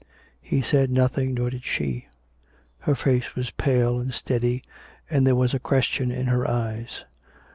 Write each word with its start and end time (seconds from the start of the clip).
He 0.41 0.63
said 0.63 0.89
nothing, 0.89 1.35
nor 1.35 1.51
did 1.51 1.63
she. 1.63 2.07
Her 2.79 2.95
face 2.95 3.35
was 3.35 3.51
pale 3.51 3.99
and 3.99 4.11
steady, 4.15 4.63
and 5.11 5.27
there 5.27 5.35
was 5.35 5.53
a 5.53 5.59
question 5.59 6.09
in 6.09 6.25
her 6.25 6.49
eyes. 6.49 7.03